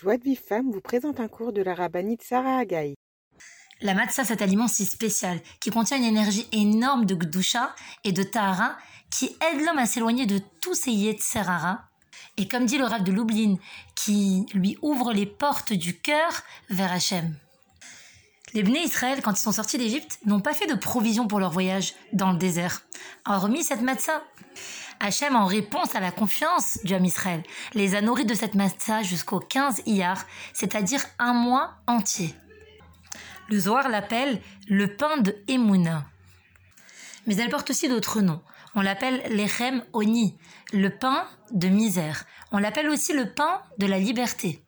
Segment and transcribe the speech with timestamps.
[0.00, 2.94] Joie de Vive Femme vous présente un cours de la rabbinite Sarah Agaï.
[3.80, 8.22] La matzah, cet aliment si spécial, qui contient une énergie énorme de gdusha et de
[8.22, 8.76] tahara,
[9.10, 11.80] qui aide l'homme à s'éloigner de tous ses yetzerara.
[12.36, 13.56] Et comme dit le rave de Lublin,
[13.96, 17.34] qui lui ouvre les portes du cœur vers Hachem.
[18.54, 21.50] Les Bnei Israël, quand ils sont sortis d'Égypte, n'ont pas fait de provisions pour leur
[21.50, 22.82] voyage dans le désert.
[23.26, 24.22] Hormis cette matzah.
[25.00, 27.42] Hachem, en réponse à la confiance du Ham Israël,
[27.74, 32.34] les a nourris de cette matzah jusqu'au 15 Iyar, c'est-à-dire un mois entier.
[33.48, 36.04] Le Zohar l'appelle le pain de Emouna.
[37.26, 38.42] Mais elle porte aussi d'autres noms.
[38.74, 40.36] On l'appelle l'Echem Oni,
[40.72, 42.24] le pain de misère.
[42.52, 44.62] On l'appelle aussi le pain de la liberté.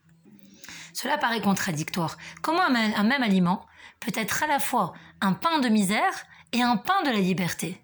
[0.93, 2.17] Cela paraît contradictoire.
[2.43, 3.67] Comment un même aliment
[4.01, 6.13] peut être à la fois un pain de misère
[6.53, 7.83] et un pain de la liberté?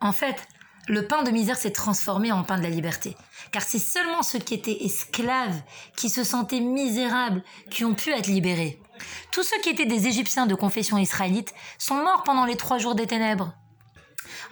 [0.00, 0.46] En fait,
[0.88, 3.16] le pain de misère s'est transformé en pain de la liberté.
[3.52, 5.62] Car c'est seulement ceux qui étaient esclaves,
[5.96, 8.80] qui se sentaient misérables, qui ont pu être libérés.
[9.32, 12.94] Tous ceux qui étaient des Égyptiens de confession israélite sont morts pendant les trois jours
[12.94, 13.54] des ténèbres.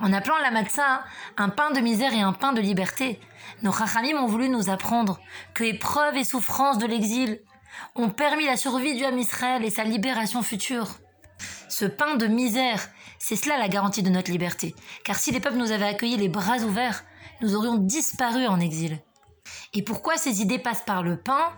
[0.00, 1.04] En appelant la matzah
[1.36, 3.20] un pain de misère et un pain de liberté,
[3.62, 5.20] nos chachamim ont voulu nous apprendre
[5.54, 7.40] que épreuves et souffrances de l'exil
[7.94, 10.88] ont permis la survie du Ham Israël et sa libération future.
[11.68, 14.74] Ce pain de misère, c'est cela la garantie de notre liberté.
[15.04, 17.04] Car si les peuples nous avaient accueillis les bras ouverts,
[17.40, 19.00] nous aurions disparu en exil.
[19.74, 21.52] Et pourquoi ces idées passent par le pain?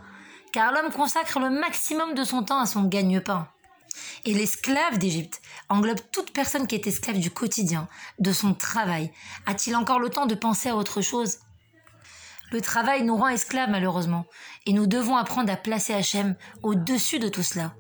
[0.52, 3.48] Car l'homme consacre le maximum de son temps à son gagne-pain.
[4.24, 7.88] Et l'esclave d'Égypte englobe toute personne qui est esclave du quotidien,
[8.18, 9.12] de son travail.
[9.46, 11.38] A-t-il encore le temps de penser à autre chose?
[12.50, 14.26] Le travail nous rend esclaves malheureusement,
[14.66, 17.74] et nous devons apprendre à placer Hachem au-dessus de tout cela.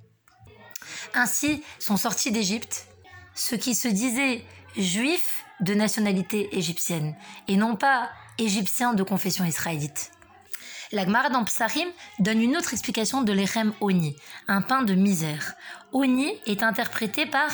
[1.14, 2.86] Ainsi sont sortis d'Égypte
[3.34, 4.44] ceux qui se disaient
[4.76, 7.16] juifs de nationalité égyptienne
[7.48, 10.10] et non pas égyptiens de confession israélite.
[10.92, 14.16] La Gemara dans Psarim donne une autre explication de l'Echem Oni,
[14.48, 15.54] un pain de misère.
[15.92, 17.48] Oni est interprété par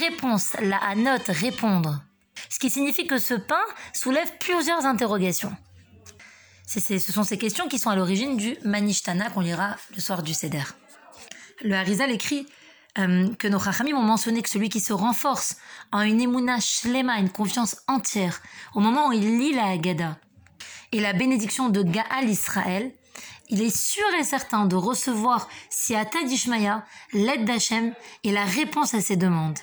[0.00, 2.02] réponse, la anote répondre,
[2.50, 3.62] ce qui signifie que ce pain
[3.92, 5.56] soulève plusieurs interrogations.
[6.66, 10.34] ce sont ces questions qui sont à l'origine du Manishtana qu'on lira le soir du
[10.34, 10.64] Seder.
[11.62, 12.46] Le Harizal écrit
[12.98, 15.56] euh, que nos Chachamim ont mentionné que celui qui se renforce
[15.92, 18.40] en une émouna shlema, une confiance entière,
[18.74, 20.16] au moment où il lit la Haggadah
[20.92, 22.92] et la bénédiction de Gaal Israël,
[23.50, 27.94] il est sûr et certain de recevoir Siata Dishmaya, l'aide d'Hachem
[28.24, 29.58] et la réponse à ses demandes.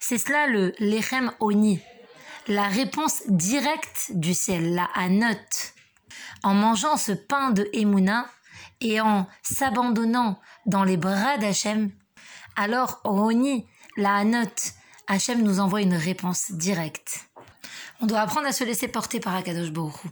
[0.00, 1.80] C'est cela le Lechem Oni,
[2.48, 5.26] la réponse directe du ciel, la Hanot.
[6.42, 8.26] En mangeant ce pain de Emouna,
[8.80, 11.90] et en s'abandonnant dans les bras d'Hachem,
[12.56, 13.66] alors Roni,
[13.96, 14.48] la Hanot,
[15.06, 17.28] Hachem nous envoie une réponse directe.
[18.00, 20.02] On doit apprendre à se laisser porter par Akadosh Baruch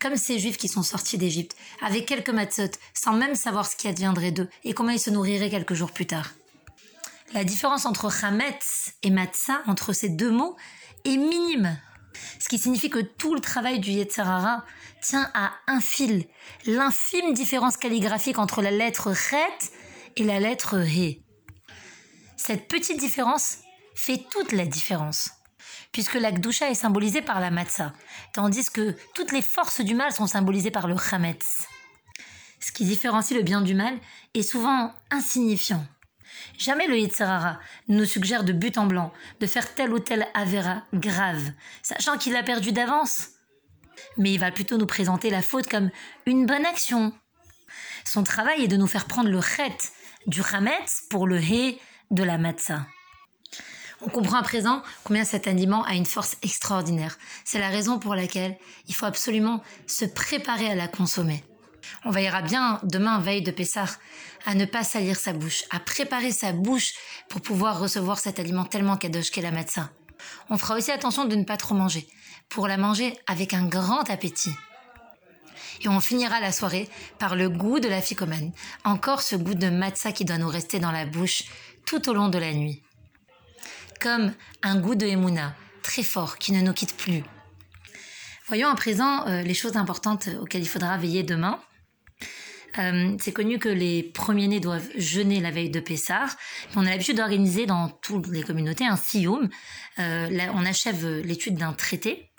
[0.00, 3.88] comme ces juifs qui sont sortis d'Égypte, avec quelques matzot, sans même savoir ce qui
[3.88, 6.30] adviendrait d'eux et comment ils se nourriraient quelques jours plus tard.
[7.34, 10.56] La différence entre Chametz et Matzah, entre ces deux mots,
[11.04, 11.76] est minime.
[12.38, 14.64] Ce qui signifie que tout le travail du Yetzirara
[15.00, 16.26] tient à un fil,
[16.66, 19.72] l'infime différence calligraphique entre la lettre Chet
[20.16, 21.22] et la lettre He.
[22.36, 23.58] Cette petite différence
[23.94, 25.30] fait toute la différence,
[25.92, 27.92] puisque la Gdusha est symbolisée par la Matzah,
[28.32, 31.66] tandis que toutes les forces du mal sont symbolisées par le Chametz.
[32.60, 33.98] Ce qui différencie le bien du mal
[34.32, 35.84] est souvent insignifiant.
[36.58, 37.58] Jamais le Yitzhara
[37.88, 41.52] nous suggère de but en blanc de faire tel ou tel avéra grave,
[41.82, 43.30] sachant qu'il a perdu d'avance
[44.16, 45.90] mais il va plutôt nous présenter la faute comme
[46.26, 47.12] une bonne action.
[48.04, 49.76] Son travail est de nous faire prendre le chet
[50.26, 51.78] du chametz pour le he
[52.10, 52.86] de la matzah.
[54.00, 57.16] On comprend à présent combien cet aliment a une force extraordinaire.
[57.44, 61.42] C'est la raison pour laquelle il faut absolument se préparer à la consommer.
[62.04, 63.98] On veillera bien demain, veille de Pessah,
[64.46, 66.94] à ne pas salir sa bouche, à préparer sa bouche
[67.28, 69.90] pour pouvoir recevoir cet aliment tellement kadosh qu'est la matzah.
[70.50, 72.06] On fera aussi attention de ne pas trop manger,
[72.48, 74.54] pour la manger avec un grand appétit.
[75.82, 78.52] Et on finira la soirée par le goût de la ficomane,
[78.84, 81.44] encore ce goût de matza qui doit nous rester dans la bouche
[81.84, 82.82] tout au long de la nuit.
[84.00, 84.32] Comme
[84.62, 87.24] un goût de Emouna, très fort, qui ne nous quitte plus.
[88.46, 91.58] Voyons à présent euh, les choses importantes auxquelles il faudra veiller demain.
[92.78, 96.26] Euh, c'est connu que les premiers-nés doivent jeûner la veille de Pessah.
[96.74, 99.48] On a l'habitude d'organiser dans toutes les communautés un sioum.
[99.98, 102.30] Euh, on achève l'étude d'un traité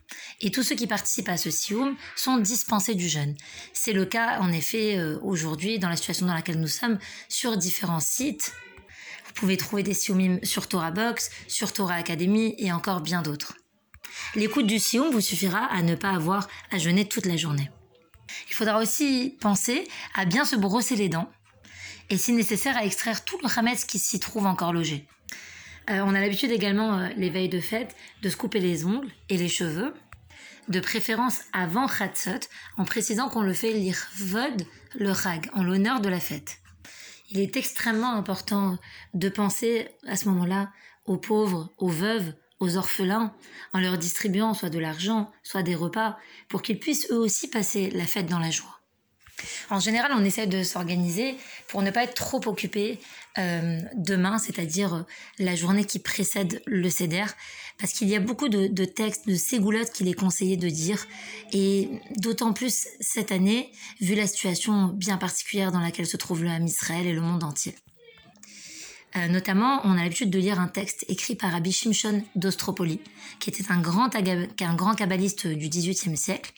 [0.42, 3.36] et tous ceux qui participent à ce sioum sont dispensés du jeûne.
[3.74, 7.00] C'est le cas, en effet, euh, aujourd'hui, dans la situation dans laquelle nous sommes,
[7.30, 8.54] sur différents sites.
[9.28, 13.56] Vous pouvez trouver des sioumim sur Torah Box, sur Torah Academy et encore bien d'autres.
[14.36, 17.70] L'écoute du sioum vous suffira à ne pas avoir à jeûner toute la journée.
[18.50, 21.30] Il faudra aussi penser à bien se brosser les dents
[22.10, 25.08] et si nécessaire à extraire tout le hametz qui s'y trouve encore logé.
[25.90, 29.12] Euh, on a l'habitude également, euh, les veilles de fête, de se couper les ongles
[29.30, 29.94] et les cheveux,
[30.68, 32.48] de préférence avant Chatzot,
[32.78, 34.66] en précisant qu'on le fait lire vod
[34.96, 36.60] le rag, en l'honneur de la fête.
[37.30, 38.78] Il est extrêmement important
[39.14, 40.72] de penser à ce moment-là
[41.06, 43.34] aux pauvres, aux veuves, aux orphelins,
[43.74, 46.18] en leur distribuant soit de l'argent, soit des repas,
[46.48, 48.76] pour qu'ils puissent eux aussi passer la fête dans la joie.
[49.70, 51.36] En général, on essaie de s'organiser
[51.68, 53.00] pour ne pas être trop occupé
[53.38, 55.02] euh, demain, c'est-à-dire euh,
[55.40, 57.26] la journée qui précède le CEDER,
[57.78, 61.06] parce qu'il y a beaucoup de, textes, de ségoulottes qu'il est conseillé de dire,
[61.52, 66.50] et d'autant plus cette année, vu la situation bien particulière dans laquelle se trouve le
[66.50, 67.76] Ham Israël et le monde entier.
[69.16, 73.00] Euh, notamment, on a l'habitude de lire un texte écrit par Rabbi Shimshon d'Ostropoli,
[73.40, 76.54] qui était un grand, un grand kabbaliste du XVIIIe siècle,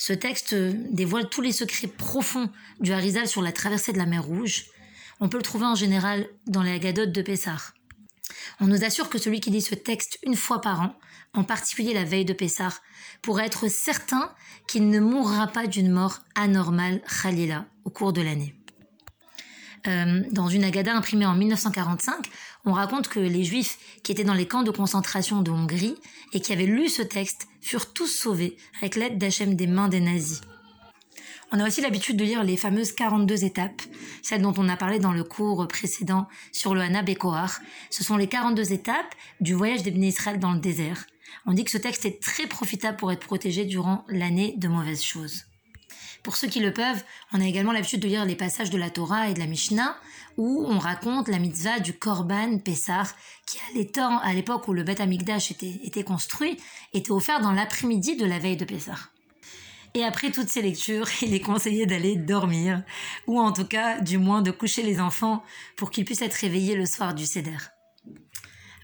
[0.00, 2.48] ce texte dévoile tous les secrets profonds
[2.80, 4.64] du Harizal sur la traversée de la mer Rouge.
[5.20, 7.74] On peut le trouver en général dans les Agadotes de Pessar.
[8.60, 10.98] On nous assure que celui qui lit ce texte une fois par an,
[11.34, 12.80] en particulier la veille de Pessar,
[13.20, 14.32] pourra être certain
[14.66, 18.54] qu'il ne mourra pas d'une mort anormale, Khalila, au cours de l'année.
[19.86, 22.26] Euh, dans une Agada imprimée en 1945,
[22.66, 25.96] on raconte que les Juifs qui étaient dans les camps de concentration de Hongrie
[26.32, 30.00] et qui avaient lu ce texte furent tous sauvés avec l'aide d'Hachem des mains des
[30.00, 30.42] nazis.
[31.52, 33.82] On a aussi l'habitude de lire les fameuses 42 étapes,
[34.22, 37.58] celles dont on a parlé dans le cours précédent sur le Hana Bekoar.
[37.90, 41.06] Ce sont les 42 étapes du voyage des Israël dans le désert.
[41.46, 45.02] On dit que ce texte est très profitable pour être protégé durant l'année de mauvaises
[45.02, 45.49] choses.
[46.22, 47.02] Pour ceux qui le peuvent,
[47.32, 49.96] on a également l'habitude de lire les passages de la Torah et de la Mishnah
[50.36, 53.04] où on raconte la mitzvah du Korban Pessah
[53.46, 53.58] qui
[53.98, 56.56] à l'époque où le Beth Amikdash était, construit,
[56.92, 58.98] était offert dans l'après-midi de la veille de Pessah.
[59.94, 62.82] Et après toutes ces lectures, il est conseillé d'aller dormir,
[63.26, 65.42] ou en tout cas, du moins, de coucher les enfants
[65.76, 67.58] pour qu'ils puissent être réveillés le soir du Seder.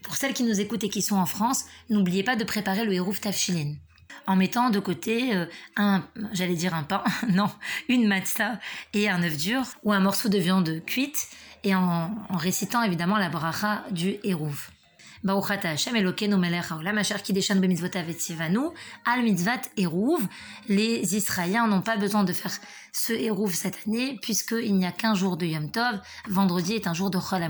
[0.03, 2.93] Pour celles qui nous écoutent et qui sont en France, n'oubliez pas de préparer le
[2.93, 3.75] Hérouf Tafshilin
[4.27, 7.51] en mettant de côté euh, un, j'allais dire un pain, non,
[7.89, 8.59] une matzah
[8.93, 11.29] et un œuf dur ou un morceau de viande cuite
[11.65, 14.71] et en, récitant évidemment la bracha du Hérouv.
[19.05, 19.25] Al.
[20.69, 22.53] Les Israéliens n'ont pas besoin de faire
[22.93, 26.01] ce Hérouv cette année puisqu'il n'y a qu'un jour de Yom Tov.
[26.29, 27.43] Vendredi est un jour de Chol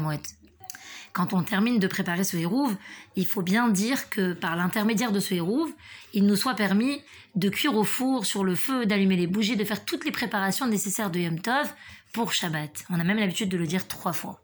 [1.17, 2.77] quand on termine de préparer ce hérouve,
[3.17, 5.73] il faut bien dire que par l'intermédiaire de ce hérouve,
[6.13, 7.01] il nous soit permis
[7.37, 10.67] de cuire au four, sur le feu, d'allumer les bougies, de faire toutes les préparations
[10.67, 11.73] nécessaires de Yom Tov
[12.13, 12.85] pour Shabbat.
[12.91, 14.43] On a même l'habitude de le dire trois fois.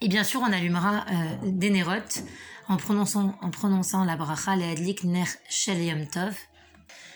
[0.00, 2.24] Et bien sûr, on allumera euh, des nérotes
[2.66, 6.34] en prononçant, la bracha, le adlik ner shel Yom Tov.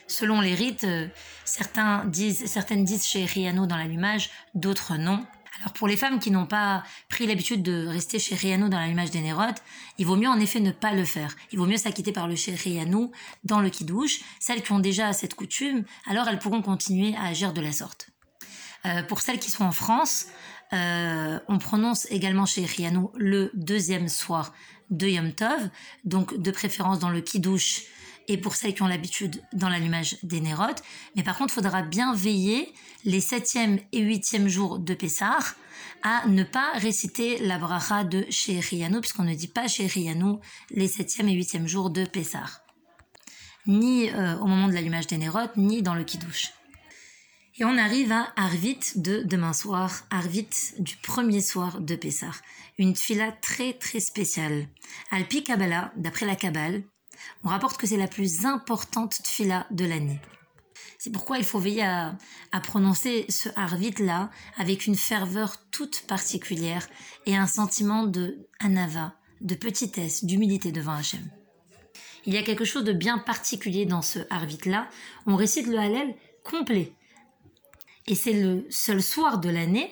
[0.06, 1.09] Selon les rites, euh,
[1.45, 5.27] certains disent, certaines disent chez Riano dans l'allumage, d'autres non.
[5.61, 9.11] Alors pour les femmes qui n'ont pas pris l'habitude de rester chez Rianou dans l'allumage
[9.11, 9.62] des nérotes,
[9.99, 11.37] il vaut mieux en effet ne pas le faire.
[11.53, 13.12] Il vaut mieux s'acquitter par le chez Rianou
[13.45, 14.21] dans le kidouche.
[14.41, 18.09] Celles qui ont déjà cette coutume, alors elles pourront continuer à agir de la sorte.
[18.87, 20.27] Euh, pour celles qui sont en France,
[20.73, 24.53] euh, on prononce également chez Rianou le deuxième soir
[24.91, 25.71] de Yom Tov,
[26.05, 27.83] donc de préférence dans le kidouche
[28.29, 30.82] et pour celles qui ont l'habitude dans l'allumage des nérotes.
[31.17, 32.73] Mais par contre, il faudra bien veiller
[33.05, 35.38] les septième et huitième jours de Pessah
[36.03, 41.29] à ne pas réciter la bracha de Shehriyanou, puisqu'on ne dit pas Shehriyanou les septième
[41.29, 42.63] et huitième jours de Pessah.
[43.67, 46.53] Ni euh, au moment de l'allumage des nérotes, ni dans le kidouche.
[47.56, 52.32] Et on arrive à Arvit de demain soir, Arvit du premier soir de Pessah.
[52.79, 54.69] Une fila très très spéciale.
[55.10, 56.82] Alpi Kabbalah, d'après la Kabbale,
[57.43, 60.21] on rapporte que c'est la plus importante fila de l'année.
[60.99, 62.17] C'est pourquoi il faut veiller à,
[62.63, 66.87] prononcer ce harvit là avec une ferveur toute particulière
[67.27, 71.29] et un sentiment de anava, de petitesse, d'humilité devant Hachem.
[72.27, 74.89] Il y a quelque chose de bien particulier dans ce harvit là.
[75.27, 76.95] On récite le Hallel complet.
[78.07, 79.91] Et c'est le seul soir de l'année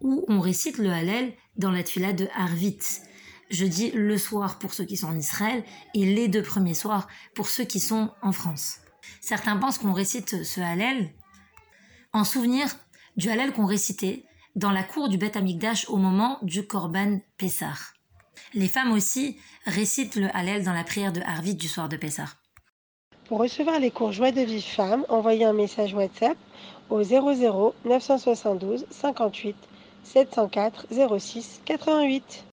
[0.00, 2.78] où on récite le Hallel dans la tfila de Harvit.
[3.54, 5.62] Je dis le soir pour ceux qui sont en Israël
[5.94, 7.06] et les deux premiers soirs
[7.36, 8.78] pour ceux qui sont en France.
[9.20, 11.14] Certains pensent qu'on récite ce Hallel
[12.12, 12.66] en souvenir
[13.16, 14.24] du Hallel qu'on récitait
[14.56, 17.78] dans la cour du Beth Amikdash au moment du Korban Pessah.
[18.54, 22.30] Les femmes aussi récitent le Hallel dans la prière de Harvit du soir de Pessah.
[23.28, 26.36] Pour recevoir les cours Joie de vie femme, envoyez un message WhatsApp
[26.90, 29.54] au 00 972 58
[30.02, 30.88] 704
[31.20, 32.46] 06 88.